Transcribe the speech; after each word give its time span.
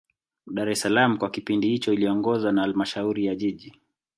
dar 0.55 0.67
es 0.73 0.81
salaam 0.81 1.17
kwa 1.17 1.31
kipindi 1.31 1.67
hicho 1.67 1.93
iliongozwa 1.93 2.51
na 2.51 2.61
halmashauri 2.61 3.25
ya 3.25 3.35
jiji 3.35 3.81